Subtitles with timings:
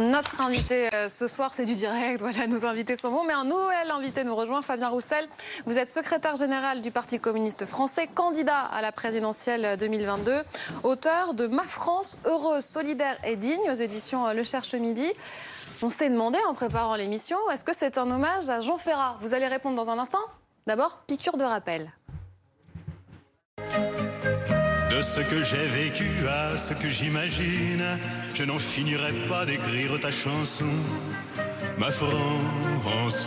[0.00, 2.20] Notre invité euh, ce soir, c'est du direct.
[2.30, 3.24] Voilà, nos invités sont bons.
[3.24, 5.28] Mais un nouvel invité nous rejoint, Fabien Roussel.
[5.66, 10.42] Vous êtes secrétaire général du Parti communiste français, candidat à la présidentielle 2022,
[10.84, 15.10] auteur de Ma France, heureuse, solidaire et digne aux éditions euh, Le Cherche Midi.
[15.82, 19.18] On s'est demandé en préparant l'émission, est-ce que c'est un hommage à Jean Ferrat?
[19.20, 20.18] Vous allez répondre dans un instant.
[20.66, 21.92] D'abord, piqûre de rappel.
[24.90, 27.84] De ce que j'ai vécu à ce que j'imagine,
[28.34, 30.64] je n'en finirai pas d'écrire ta chanson,
[31.78, 33.26] ma France.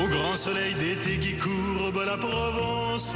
[0.00, 3.12] Au grand soleil d'été qui courbe la Provence,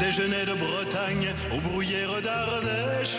[0.00, 3.18] déjeuner de Bretagne aux bruyères d'Ardèche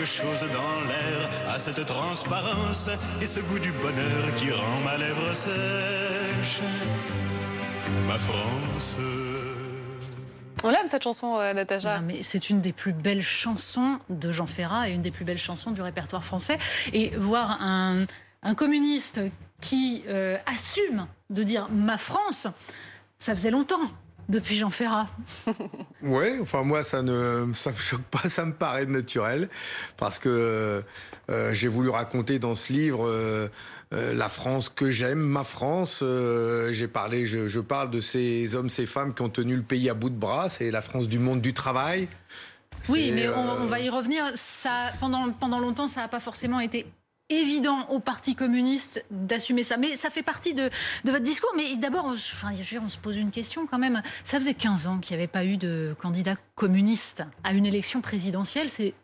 [0.00, 2.88] quelque chose dans l'air à cette transparence
[3.20, 6.62] et ce goût du bonheur qui rend ma lèvre sèche.
[8.06, 8.96] Ma France.
[10.64, 12.00] On l'aime cette chanson, euh, Natacha.
[12.00, 15.38] mais c'est une des plus belles chansons de Jean Ferrat et une des plus belles
[15.38, 16.56] chansons du répertoire français.
[16.94, 18.06] Et voir un,
[18.42, 19.20] un communiste
[19.60, 22.46] qui euh, assume de dire ma France,
[23.18, 23.90] ça faisait longtemps
[24.30, 25.06] depuis Jean Ferrat.
[26.02, 29.50] Oui, enfin moi ça ne ça me choque pas, ça me paraît naturel
[29.98, 30.82] parce que
[31.30, 33.48] euh, j'ai voulu raconter dans ce livre euh,
[33.92, 36.02] euh, la France que j'aime, ma France.
[36.70, 39.90] j'ai parlé, je, je, parle de ces hommes, ces femmes qui ont tenu le pays
[39.90, 40.48] à bout de bras.
[40.48, 42.08] C'est la France du monde du travail.
[42.88, 44.24] Oui, mais on, on, va y revenir.
[44.36, 46.86] Ça, pendant pendant longtemps, ça n'a pas forcément été
[47.30, 49.76] évident au Parti communiste d'assumer ça.
[49.76, 50.70] Mais ça fait partie de,
[51.04, 51.52] votre discours.
[51.56, 52.50] Mais d'abord, enfin,
[52.82, 54.02] on se pose une question quand même.
[54.24, 58.00] Ça faisait 15 ans qu'il n'y avait pas eu de candidat communiste à une élection
[58.00, 58.68] présidentielle.
[58.68, 58.94] C'est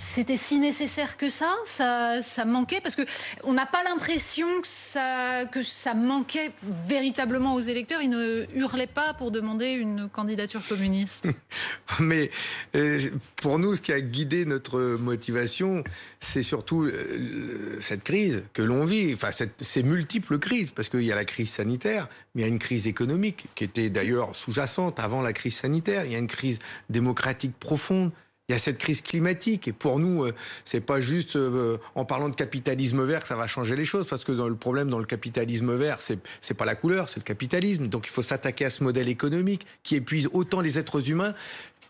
[0.00, 3.02] c'était si nécessaire que ça, ça, manquait parce que
[3.44, 8.00] on n'a pas l'impression que ça, manquait véritablement aux électeurs.
[8.00, 11.28] Ils ne hurlaient pas pour demander une candidature communiste.
[12.00, 12.30] Mais
[12.74, 15.84] euh, pour nous, ce qui a guidé notre motivation,
[16.20, 21.12] c'est surtout euh, cette crise que l'on vit, enfin ces multiples crises, parce qu'il y
[21.12, 25.00] a la crise sanitaire, mais il y a une crise économique qui était d'ailleurs sous-jacente
[25.00, 26.04] avant la crise sanitaire.
[26.04, 26.58] Il y a une crise
[26.88, 28.10] démocratique profonde.
[28.48, 32.06] Il y a cette crise climatique et pour nous, euh, c'est pas juste euh, en
[32.06, 34.98] parlant de capitalisme vert ça va changer les choses parce que dans le problème dans
[34.98, 37.88] le capitalisme vert, c'est c'est pas la couleur, c'est le capitalisme.
[37.88, 41.34] Donc il faut s'attaquer à ce modèle économique qui épuise autant les êtres humains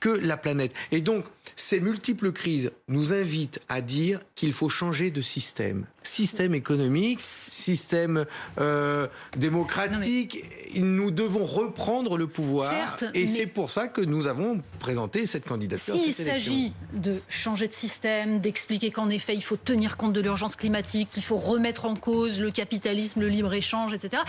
[0.01, 0.73] que la planète.
[0.93, 1.25] Et donc,
[1.57, 5.87] ces multiples crises nous invitent à dire qu'il faut changer de système.
[6.03, 8.25] Système économique, système
[8.61, 10.45] euh, démocratique.
[10.77, 12.71] Nous devons reprendre le pouvoir.
[12.71, 15.95] Certes, et c'est pour ça que nous avons présenté cette candidature.
[15.95, 20.57] S'il s'agit de changer de système, d'expliquer qu'en effet, il faut tenir compte de l'urgence
[20.57, 24.23] climatique, qu'il faut remettre en cause le capitalisme, le libre-échange, etc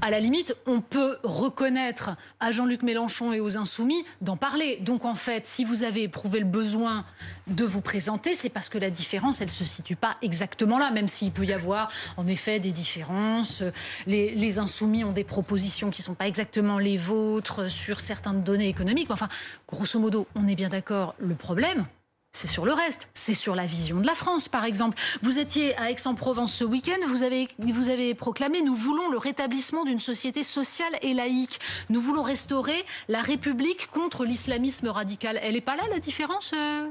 [0.00, 2.10] à la limite, on peut reconnaître
[2.40, 4.78] à Jean-Luc Mélenchon et aux Insoumis d'en parler.
[4.82, 7.04] Donc en fait, si vous avez éprouvé le besoin
[7.46, 10.90] de vous présenter, c'est parce que la différence, elle ne se situe pas exactement là,
[10.90, 13.62] même s'il peut y avoir en effet des différences.
[14.06, 18.42] Les, les Insoumis ont des propositions qui ne sont pas exactement les vôtres sur certaines
[18.42, 19.10] données économiques.
[19.10, 19.28] Enfin,
[19.68, 21.86] grosso modo, on est bien d'accord, le problème,
[22.34, 23.08] c'est sur le reste.
[23.14, 24.98] C'est sur la vision de la France, par exemple.
[25.22, 29.84] Vous étiez à Aix-en-Provence ce week-end, vous avez, vous avez proclamé Nous voulons le rétablissement
[29.84, 31.60] d'une société sociale et laïque.
[31.90, 35.38] Nous voulons restaurer la République contre l'islamisme radical.
[35.42, 36.88] Elle n'est pas là, la différence euh,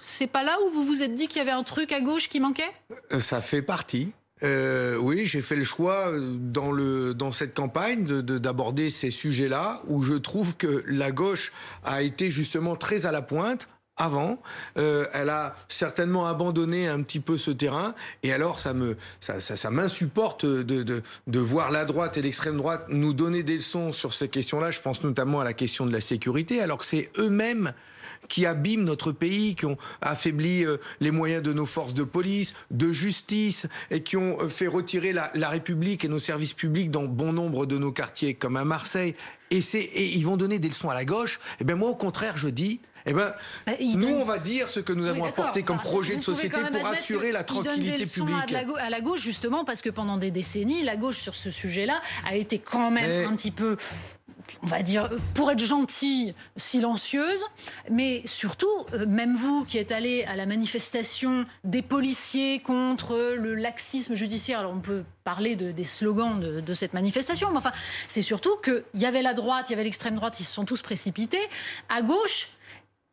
[0.00, 2.30] C'est pas là où vous vous êtes dit qu'il y avait un truc à gauche
[2.30, 2.72] qui manquait?
[3.12, 4.12] Euh, Ça fait partie.
[4.42, 9.82] Euh, oui, j'ai fait le choix dans, le, dans cette campagne d'aborder de, ces sujets-là
[9.88, 11.52] où je trouve que la gauche
[11.84, 13.68] a été justement très à la pointe
[14.00, 14.42] avant.
[14.78, 17.94] Euh, elle a certainement abandonné un petit peu ce terrain.
[18.22, 22.22] Et alors, ça me, ça, ça, ça m'insupporte de, de, de, voir la droite et
[22.22, 24.70] l'extrême droite nous donner des leçons sur ces questions-là.
[24.70, 27.72] Je pense notamment à la question de la sécurité, alors que c'est eux-mêmes
[28.28, 32.54] qui abîment notre pays, qui ont affaibli euh, les moyens de nos forces de police,
[32.70, 36.90] de justice, et qui ont euh, fait retirer la, la République et nos services publics
[36.90, 39.14] dans bon nombre de nos quartiers, comme à Marseille.
[39.50, 41.40] Et, et ils vont donner des leçons à la gauche.
[41.52, 43.32] Et eh bien moi, au contraire, je dis, eh ben,
[43.66, 46.86] bah, nous, on va dire ce que nous avons apporté comme projet de société pour
[46.86, 48.54] assurer la tranquillité publique.
[48.78, 52.36] À la, gauche, justement, parce que pendant des décennies, la gauche sur ce sujet-là a
[52.36, 53.76] été quand même un petit peu
[54.62, 57.44] on va dire, pour être gentille, silencieuse,
[57.90, 63.54] mais surtout, euh, même vous qui êtes allé à la manifestation des policiers contre le
[63.54, 67.72] laxisme judiciaire, alors on peut parler de, des slogans de, de, cette manifestation, mais enfin,
[68.08, 70.64] c'est surtout qu'il y avait la droite, il y avait l'extrême droite, ils se sont
[70.64, 71.40] tous précipités.
[71.88, 72.48] À gauche,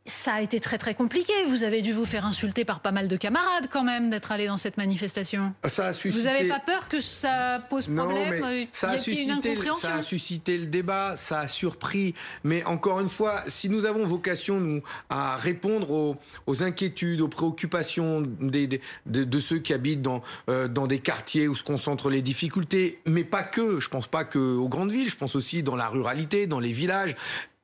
[0.08, 1.34] ça a été très très compliqué.
[1.48, 4.48] Vous avez dû vous faire insulter par pas mal de camarades quand même d'être allé
[4.48, 5.54] dans cette manifestation.
[5.66, 6.22] Ça a suscité...
[6.22, 10.02] Vous n'avez pas peur que ça pose problème non, mais ça, a suscité, ça a
[10.02, 12.16] suscité le débat, ça a surpris.
[12.44, 16.16] Mais encore une fois, si nous avons vocation nous à répondre aux,
[16.46, 21.00] aux inquiétudes, aux préoccupations des, des, de, de, ceux qui habitent dans, euh, dans des
[21.00, 23.80] quartiers où se concentrent les difficultés, mais pas que.
[23.80, 25.10] Je pense pas que aux grandes villes.
[25.10, 27.16] Je pense aussi dans la ruralité, dans les villages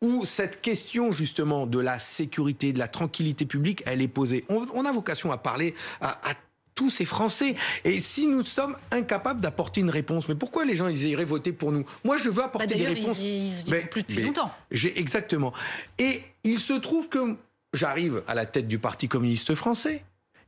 [0.03, 4.45] où cette question justement de la sécurité, de la tranquillité publique, elle est posée.
[4.49, 6.33] On, on a vocation à parler à, à
[6.75, 7.55] tous ces Français.
[7.85, 11.53] Et si nous sommes incapables d'apporter une réponse, mais pourquoi les gens ils iraient voter
[11.53, 11.85] pour nous?
[12.03, 13.19] Moi, je veux apporter bah des réponses.
[13.19, 14.51] Ils, ils mais, plus depuis mais, longtemps.
[14.71, 15.53] J'ai exactement.
[15.97, 17.37] Et il se trouve que
[17.73, 20.03] j'arrive à la tête du Parti communiste français.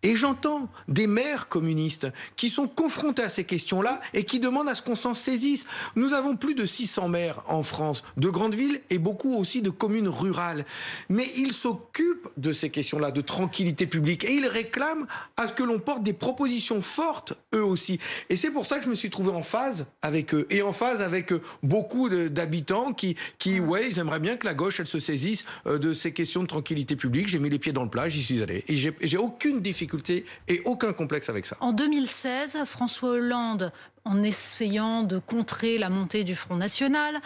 [0.06, 4.76] Et j'entends des maires communistes qui sont confrontés à ces questions-là et qui demandent à
[4.76, 5.66] ce qu'on s'en saisisse.
[5.96, 9.72] Nous avons plus de 600 maires en France, de grandes villes et beaucoup aussi de
[9.72, 10.64] communes rurales.
[11.10, 14.26] Mais ils s'occupent de ces questions-là, de tranquillité publique.
[14.26, 15.08] Et ils réclament
[15.38, 17.98] à ce que l'on porte des propositions fortes, eux aussi.
[18.30, 20.46] Et c'est pour ça que je me suis trouvé en phase avec eux.
[20.52, 24.80] Et en phase avec beaucoup d'habitants qui, qui, ouais, ils aimeraient bien que la gauche,
[24.80, 27.28] elle se saisisse de ces questions de tranquillité publique.
[27.28, 28.64] J'ai mis les pieds dans le plat, j'y suis allé.
[28.68, 29.95] Et j'ai aucune difficulté
[30.48, 31.58] et aucun complexe avec ça.
[31.60, 33.72] En 2016, François Hollande
[34.06, 37.20] en essayant de contrer la montée du Front National,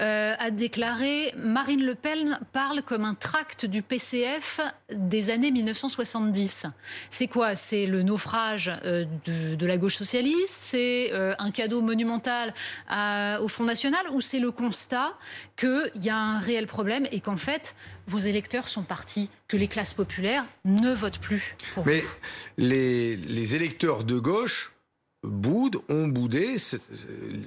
[0.00, 4.60] euh, a déclaré Marine Le Pen parle comme un tract du PCF
[4.92, 6.66] des années 1970.
[7.10, 7.54] C'est quoi?
[7.54, 10.54] C'est le naufrage euh, de, de, la gauche socialiste?
[10.60, 12.52] C'est euh, un cadeau monumental
[12.88, 14.04] à, au Front National?
[14.12, 15.14] Ou c'est le constat
[15.56, 17.76] qu'il y a un réel problème et qu'en fait,
[18.08, 22.08] vos électeurs sont partis, que les classes populaires ne votent plus pour Mais vous?
[22.58, 24.73] les, les électeurs de gauche
[25.24, 26.56] boudent, ont boudé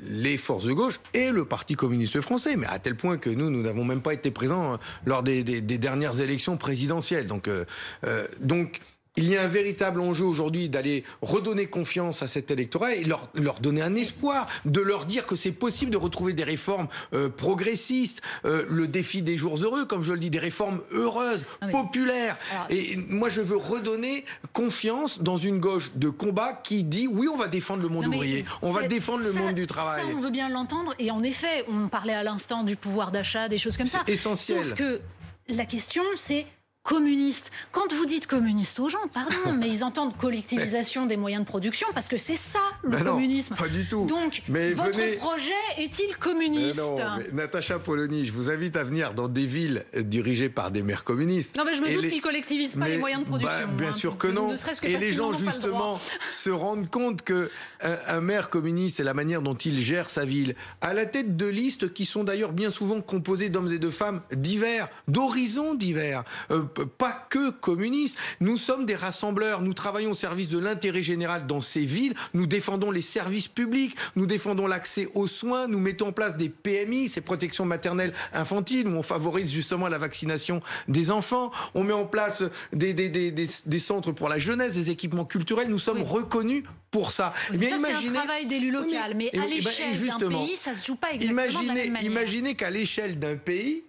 [0.10, 3.50] les forces de gauche et le Parti communiste français, mais à tel point que nous,
[3.50, 7.28] nous n'avons même pas été présents lors des, des, des dernières élections présidentielles.
[7.28, 7.66] Donc, euh,
[8.06, 8.82] euh, donc
[9.18, 13.30] il y a un véritable enjeu aujourd'hui d'aller redonner confiance à cet électorat et leur,
[13.34, 17.28] leur donner un espoir, de leur dire que c'est possible de retrouver des réformes euh,
[17.28, 21.66] progressistes, euh, le défi des jours heureux, comme je le dis, des réformes heureuses, ah
[21.66, 21.72] oui.
[21.72, 22.38] populaires.
[22.52, 24.24] Alors, et moi, je veux redonner
[24.54, 28.14] confiance dans une gauche de combat qui dit oui, on va défendre le monde non,
[28.14, 30.04] ouvrier, on va défendre le ça, monde du travail.
[30.04, 30.94] Ça, on veut bien l'entendre.
[31.00, 34.04] Et en effet, on parlait à l'instant du pouvoir d'achat, des choses comme ça.
[34.06, 34.64] C'est essentiel.
[34.64, 35.02] Sauf que
[35.50, 36.46] la question, c'est
[36.88, 37.52] communiste.
[37.74, 41.86] Quand vous dites communiste aux gens, pardon, mais ils entendent collectivisation des moyens de production
[41.94, 43.56] parce que c'est ça le communisme.
[43.56, 44.06] Non, pas du tout.
[44.06, 45.18] Donc, mais votre venez...
[45.18, 49.84] projet est-il communiste non, mais Natacha Polony, je vous invite à venir dans des villes
[49.96, 51.58] dirigées par des maires communistes.
[51.58, 52.10] Non, mais je me doute les...
[52.10, 53.68] qu'ils collectivisent pas mais, les moyens de production.
[53.68, 53.94] Bah, bien hein.
[53.94, 54.56] sûr que non.
[54.56, 56.00] Que Et les gens, justement,
[56.32, 57.52] se rendent compte que
[57.82, 60.56] un, un maire communiste, c'est la manière dont il gère sa ville.
[60.80, 64.22] À la tête de listes qui sont d'ailleurs bien souvent composées d'hommes et de femmes
[64.32, 66.24] divers, d'horizons divers.
[66.52, 68.18] Euh, pas que communistes.
[68.40, 69.62] Nous sommes des rassembleurs.
[69.62, 72.14] Nous travaillons au service de l'intérêt général dans ces villes.
[72.34, 73.96] Nous défendons les services publics.
[74.16, 75.68] Nous défendons l'accès aux soins.
[75.68, 79.98] Nous mettons en place des PMI, ces protections maternelles infantiles, où on favorise justement la
[79.98, 81.52] vaccination des enfants.
[81.76, 82.44] On met en place
[82.74, 85.68] des, des, des, des, des centres pour la jeunesse, des équipements culturels.
[85.70, 86.08] Nous sommes oui.
[86.08, 87.34] reconnus pour ça.
[87.50, 88.02] Oui, eh bien, ça, imaginez...
[88.02, 90.96] c'est un travail d'élu local, mais, mais à l'échelle ben, d'un pays, ça se joue
[90.96, 92.12] pas exactement imaginez, de la même manière.
[92.12, 93.84] Imaginez qu'à l'échelle d'un pays,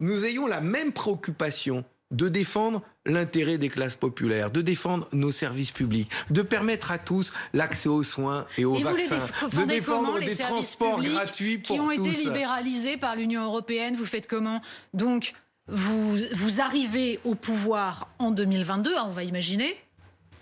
[0.00, 5.72] nous ayons la même préoccupation de défendre l'intérêt des classes populaires, de défendre nos services
[5.72, 10.36] publics, de permettre à tous l'accès aux soins et aux et vaccins, de défendre des
[10.36, 12.06] transports gratuits pour qui ont tous.
[12.06, 13.94] été libéralisés par l'Union européenne.
[13.94, 14.60] Vous faites comment?
[14.92, 15.34] Donc,
[15.68, 19.76] vous, vous arrivez au pouvoir en 2022, hein, on va imaginer.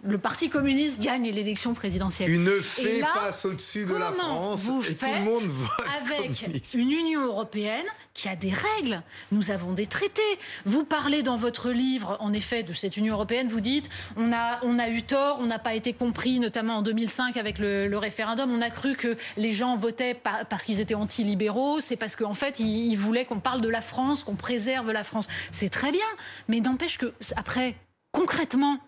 [0.04, 2.30] Le Parti communiste gagne l'élection présidentielle.
[2.30, 6.40] Une fée là, passe au-dessus de la France vous et tout le monde vote avec
[6.40, 6.74] communiste.
[6.74, 9.02] une Union européenne qui a des règles.
[9.32, 10.22] Nous avons des traités.
[10.64, 13.48] Vous parlez dans votre livre, en effet, de cette Union européenne.
[13.48, 16.82] Vous dites, on a, on a eu tort, on n'a pas été compris, notamment en
[16.82, 18.52] 2005 avec le, le, référendum.
[18.52, 21.80] On a cru que les gens votaient par, parce qu'ils étaient anti-libéraux.
[21.80, 25.02] C'est parce qu'en fait, ils, ils voulaient qu'on parle de la France, qu'on préserve la
[25.02, 25.26] France.
[25.50, 26.06] C'est très bien.
[26.46, 27.74] Mais n'empêche que, après,
[28.12, 28.78] concrètement,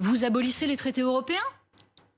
[0.00, 1.38] vous abolissez les traités européens?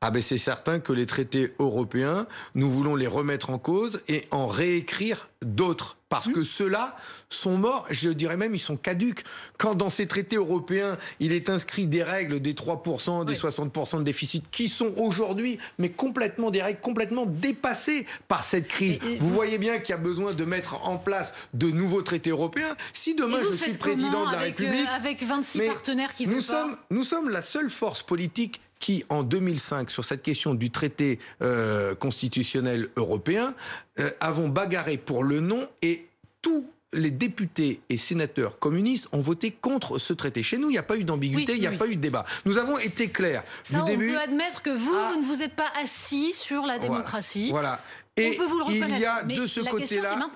[0.03, 4.25] Ah ben c'est certain que les traités européens, nous voulons les remettre en cause et
[4.31, 5.97] en réécrire d'autres.
[6.11, 6.33] Parce mmh.
[6.33, 6.97] que ceux-là
[7.31, 9.23] sont morts, je dirais même ils sont caduques.
[9.59, 13.39] Quand dans ces traités européens, il est inscrit des règles des 3%, des oui.
[13.39, 18.99] 60% de déficit, qui sont aujourd'hui, mais complètement des règles complètement dépassées par cette crise.
[19.07, 21.71] Et, et vous, vous voyez bien qu'il y a besoin de mettre en place de
[21.71, 22.77] nouveaux traités européens.
[22.93, 24.89] Si demain je suis président de la avec, République...
[24.89, 26.87] Euh, avec 26 partenaires qui nous sommes, pas...
[26.91, 31.95] nous sommes la seule force politique qui, en 2005, sur cette question du traité euh,
[31.95, 33.55] constitutionnel européen,
[34.01, 36.07] euh, avons bagarré pour le nom et
[36.43, 40.43] tout les députés et sénateurs communistes ont voté contre ce traité.
[40.43, 41.77] Chez nous, il n'y a pas eu d'ambiguïté, Oui, il n'y a oui.
[41.77, 42.25] pas eu de débat.
[42.47, 44.09] Nous avons été clairs Ça, du on début.
[44.11, 47.51] peut admettre que vous, vous ne vous êtes pas assis sur la démocratie.
[47.51, 47.81] Voilà.
[48.19, 50.31] On Et peut vous le il y a de ce côté-là,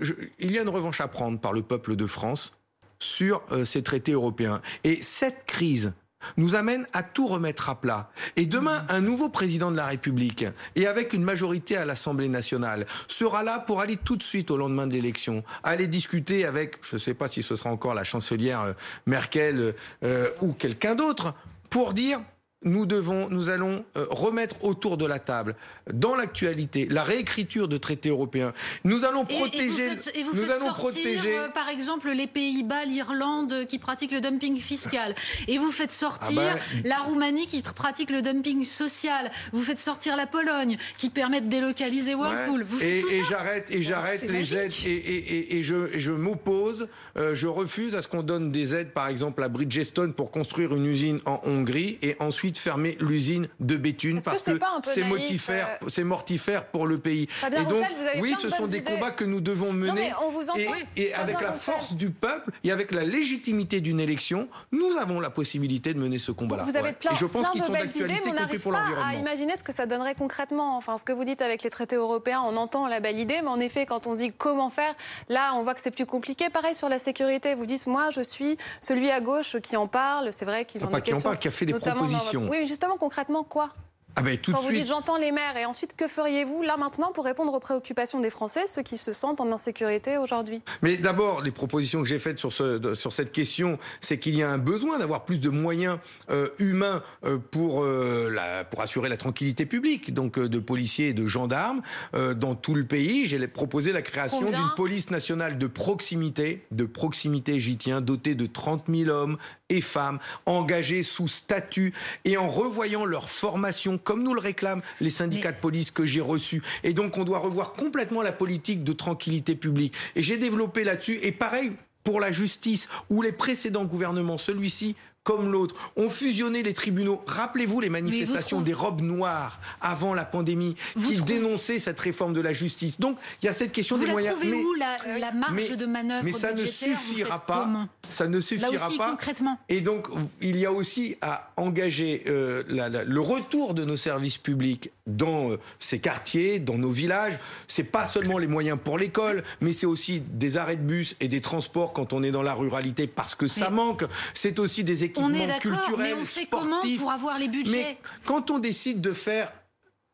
[0.00, 2.52] je- il y a une revanche à prendre par le peuple de France
[2.98, 4.60] sur euh, ces traités européens.
[4.82, 5.92] Et cette crise
[6.36, 8.10] nous amène à tout remettre à plat.
[8.36, 10.44] Et demain, un nouveau président de la République,
[10.74, 14.56] et avec une majorité à l'Assemblée nationale, sera là pour aller tout de suite au
[14.56, 18.04] lendemain de l'élection, aller discuter avec, je ne sais pas si ce sera encore la
[18.04, 18.72] chancelière euh,
[19.06, 21.34] Merkel euh, ou quelqu'un d'autre,
[21.70, 22.20] pour dire
[22.66, 25.56] nous devons, nous allons euh, remettre autour de la table,
[25.92, 28.52] dans l'actualité, la réécriture de traités européens.
[28.84, 31.38] Nous allons protéger, et, vous faites, et vous nous allons sortir, protéger.
[31.38, 35.14] euh, par exemple, les Pays-Bas, l'Irlande euh, qui pratiquent le dumping fiscal.
[35.48, 39.30] Et vous faites sortir Ah ben- la Roumanie qui pratique le dumping social.
[39.52, 42.60] Vous faites sortir la Pologne qui permet de délocaliser Whirlpool.
[42.60, 42.66] Ouais.
[42.68, 44.86] Vous faites et j'arrête et j'arrête les aides magique.
[44.86, 49.48] et, je, m'oppose, euh, je refuse à ce qu'on donne des aides, par exemple à
[49.48, 54.58] Bridgestone pour construire une usine en Hongrie et ensuite fermer l'usine de Béthune parce que
[54.84, 57.26] c'est mortifère, euh, c'est mortifère pour le pays.
[57.30, 58.92] Fabien et donc, Roussel, vous avez oui, de ce sont des idées.
[58.92, 59.92] combats que nous devons mener.
[59.92, 60.58] mais on vous entend.
[60.96, 61.60] Et, et avec la Roussel.
[61.60, 66.18] force du peuple et avec la légitimité d'une élection, nous avons la possibilité de mener
[66.18, 66.62] ce combat-là.
[66.64, 66.92] Vous avez Ouais.
[66.92, 69.14] plein, et je pense qu'ils de sont belles idées, d'actualité, mais on n'arrive pas à
[69.16, 70.76] imaginer ce que ça donnerait concrètement.
[70.76, 73.48] Enfin, ce que vous dites avec les traités européens, on entend la belle idée, mais
[73.48, 74.94] en effet, quand on dit comment faire,
[75.28, 76.48] là, on voit que c'est plus compliqué.
[76.48, 77.54] Pareil sur la sécurité.
[77.54, 80.32] Vous dites, moi, je suis celui à gauche qui en parle.
[80.32, 82.35] C'est vrai qu'il Ah, en pas est qui en parle, qui a fait des propositions.
[82.44, 83.70] Oui, mais justement, concrètement, quoi
[84.18, 84.80] Ah ben tout Quand de vous suite.
[84.84, 88.30] dites j'entends les maires, et ensuite, que feriez-vous là maintenant pour répondre aux préoccupations des
[88.30, 90.62] Français, ceux qui se sentent en insécurité aujourd'hui?
[90.80, 94.34] Mais d'abord, les propositions que j'ai faites sur, ce, de- sur cette question, c'est qu'il
[94.34, 95.98] y a un besoin d'avoir plus de moyens
[96.30, 101.14] euh, humains euh, pour, euh, la, pour assurer la tranquillité publique, donc de policiers et
[101.14, 101.82] de gendarmes
[102.14, 103.26] dans tout le pays.
[103.26, 108.46] J'ai proposé la création d'une police nationale de proximité, de proximité, j'y tiens, dotée de
[108.46, 109.36] 30 000 hommes
[109.68, 111.92] et femmes engagés sous statut
[112.24, 116.20] et en revoyant leur formation, comme nous le réclament les syndicats de police que j'ai
[116.20, 116.62] reçus.
[116.84, 119.94] Et donc, on doit revoir complètement la politique de tranquillité publique.
[120.14, 121.18] Et j'ai développé là-dessus.
[121.22, 121.72] Et pareil
[122.04, 124.94] pour la justice, où les précédents gouvernements, celui-ci
[125.26, 127.20] comme l'autre, ont fusionné les tribunaux.
[127.26, 132.32] Rappelez-vous les manifestations des robes noires avant la pandémie, Vous qui trouvez- dénonçaient cette réforme
[132.32, 133.00] de la justice.
[133.00, 134.36] Donc, il y a cette question Vous des la moyens.
[134.36, 137.68] trouvez Mais- où la, la marge mais- de manœuvre mais ça ne suffira pas.
[138.08, 139.10] Ça ne Là suffira aussi, pas.
[139.10, 139.58] concrètement.
[139.68, 140.06] Et donc,
[140.40, 144.90] il y a aussi à engager euh, la- la- le retour de nos services publics
[145.06, 147.38] dans euh, ces quartiers, dans nos villages.
[147.68, 151.28] C'est pas seulement les moyens pour l'école, mais c'est aussi des arrêts de bus et
[151.28, 154.04] des transports quand on est dans la ruralité parce que ça Mais- manque.
[154.34, 157.70] C'est aussi des équipements On est culturels, mais on fait comment pour avoir les budgets
[157.70, 159.52] Mais quand on décide de faire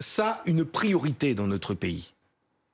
[0.00, 2.12] ça une priorité dans notre pays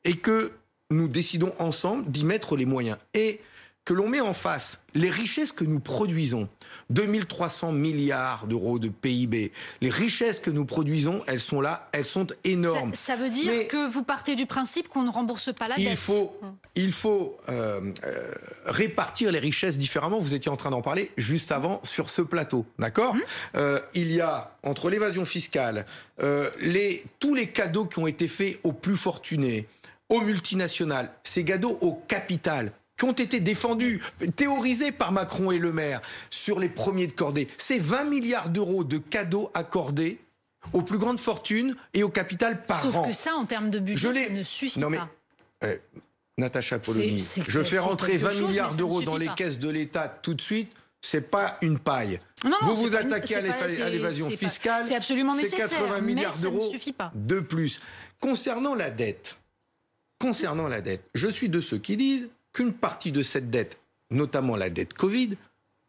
[0.04, 0.52] et que
[0.90, 3.40] nous décidons ensemble d'y mettre les moyens et
[3.88, 6.46] que l'on met en face les richesses que nous produisons,
[6.90, 12.26] 2300 milliards d'euros de PIB, les richesses que nous produisons, elles sont là, elles sont
[12.44, 12.92] énormes.
[12.92, 15.76] Ça, ça veut dire Mais- que vous partez du principe qu'on ne rembourse pas la
[15.76, 15.86] dette.
[15.88, 16.38] Il faut,
[16.74, 18.30] il faut euh, euh,
[18.66, 20.18] répartir les richesses différemment.
[20.18, 23.16] Vous étiez en train d'en parler juste avant sur ce plateau, d'accord
[23.54, 25.86] Euh, Il y a entre l'évasion fiscale,
[26.60, 29.66] les, tous les cadeaux qui ont été faits aux plus fortunés,
[30.10, 34.02] aux multinationales, ces cadeaux au capital qui ont été défendus,
[34.36, 37.48] théorisés par Macron et Le Maire sur les premiers de cordée.
[37.56, 40.18] C'est 20 milliards d'euros de cadeaux accordés
[40.72, 43.08] aux plus grandes fortunes et au capital par Sauf an.
[43.08, 45.08] que ça, en termes de budget, ça ne suffit Non, mais- pas.
[45.64, 45.76] Euh,
[46.36, 49.34] Natacha Polony, je fais rentrer quelque 20 chose, mais milliards d'euros dans les pas.
[49.34, 50.70] caisses de l'État tout de suite.
[51.00, 52.20] C'est pas une paille.
[52.44, 53.40] Non, non, vous vous une- attaquez à
[53.88, 54.84] l'évasion fiscale.
[54.84, 57.12] c'est absolument C'est nécessaire, 80 mais milliards d'euros suffit pas.
[57.14, 57.80] de plus.
[58.20, 59.38] Concernant la dette,
[60.18, 63.78] concernant la dette, je suis de ceux qui disent qu'une partie de cette dette,
[64.10, 65.36] notamment la dette Covid,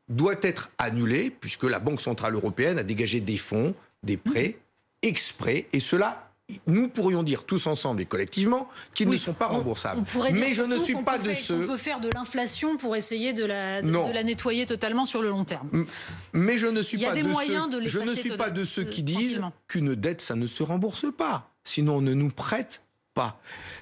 [0.07, 4.57] doit être annulée puisque la Banque centrale européenne a dégagé des fonds, des prêts
[5.01, 6.25] exprès, et cela.
[6.65, 10.01] Nous pourrions dire tous ensemble et collectivement qu'ils Oui, ne sont pas remboursables.
[10.17, 11.63] on Mais je ne suis pas peut de faire- ceux.
[11.63, 14.07] On peut faire de l'inflation pour essayer de la, de, Non.
[14.09, 15.85] de la nettoyer totalement sur le long terme.
[16.33, 18.15] Mais je ne suis Il y a pas des de moyens ceux, de je ne
[18.15, 21.51] suis pas de ceux qui disent qu'une dette ça ne se rembourse pas.
[21.63, 22.81] Sinon on ne nous prête
[23.13, 23.39] pas.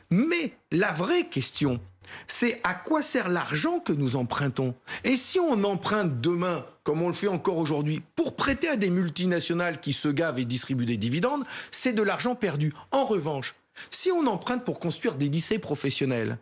[0.09, 1.79] Mais la vraie question,
[2.27, 4.75] c'est à quoi sert l'argent que nous empruntons?
[5.03, 8.89] Et si on emprunte demain, comme on le fait encore aujourd'hui, pour prêter à des
[8.89, 12.73] multinationales qui se gavent et distribuent des dividendes, c'est de l'argent perdu.
[12.91, 13.55] En revanche,
[13.91, 16.37] si on emprunte pour construire des lycées professionnels,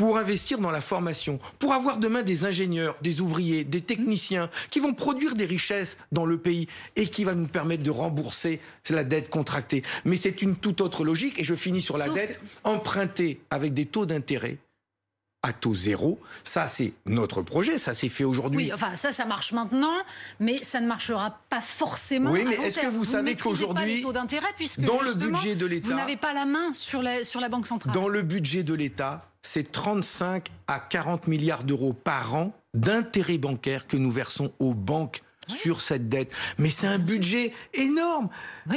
[0.00, 4.80] pour investir dans la formation, pour avoir demain des ingénieurs, des ouvriers, des techniciens qui
[4.80, 9.04] vont produire des richesses dans le pays et qui va nous permettre de rembourser la
[9.04, 9.82] dette contractée.
[10.06, 13.74] Mais c'est une toute autre logique et je finis sur la Sauf dette empruntée avec
[13.74, 14.56] des taux d'intérêt
[15.42, 16.18] à taux zéro.
[16.44, 17.78] Ça, c'est notre projet.
[17.78, 18.66] Ça s'est fait aujourd'hui.
[18.66, 19.96] Oui, enfin, ça, ça marche maintenant,
[20.38, 22.30] mais ça ne marchera pas forcément.
[22.30, 24.02] Oui, mais est-ce que vous, savez qu'aujourd'hui,
[24.78, 27.66] dans le budget de l'État, vous n'avez pas la main sur la, sur la Banque
[27.66, 27.94] centrale.
[27.94, 33.86] Dans le budget de l'État, c'est 35 à 40 milliards d'euros par an d'intérêts bancaires
[33.86, 36.30] que nous versons aux banques sur cette dette.
[36.58, 38.28] Mais c'est un budget énorme.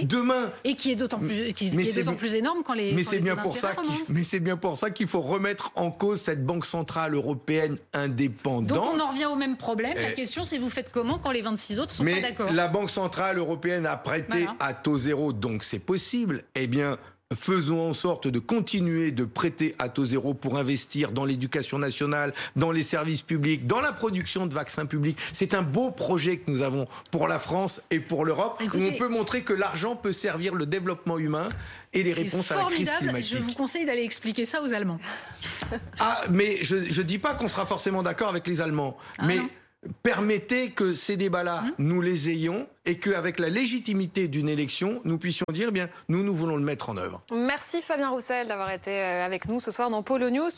[0.03, 0.51] Demain.
[0.63, 2.93] Et qui est d'autant plus, qui, est plus énorme quand les.
[2.93, 3.73] Mais c'est bien pour ça.
[4.09, 8.67] Mais c'est bien pour ça qu'il faut remettre en cause cette banque centrale européenne indépendante.
[8.67, 9.93] Donc on en revient au même problème.
[9.95, 12.51] La question c'est vous faites comment quand les 26 autres sont pas d'accord?
[12.51, 16.43] La banque centrale européenne a prêté à taux zéro, donc c'est possible.
[16.55, 16.97] Eh bien,
[17.35, 22.33] faisons en sorte de continuer de prêter à taux zéro pour investir dans l'éducation nationale,
[22.55, 25.17] dans les services publics, dans la production de vaccins publics.
[25.31, 28.93] C'est un beau projet que nous avons pour la France et pour l'Europe, où on
[28.97, 31.49] peut montrer que l'argent peut servir le développement humain
[31.93, 33.37] et les réponses à la crise climatique.
[33.37, 34.99] Je vous conseille d'aller expliquer ça aux Allemands.
[35.99, 39.39] Ah, mais je ne dis pas qu'on sera forcément d'accord avec les Allemands, ah mais
[40.01, 41.71] permettez que ces débats-là, hum.
[41.79, 46.23] nous les ayons et qu'avec la légitimité d'une élection, nous puissions dire, eh bien, nous,
[46.23, 47.21] nous voulons le mettre en œuvre.
[47.33, 50.49] Merci Fabien Roussel d'avoir été euh, avec nous ce soir dans Polo News.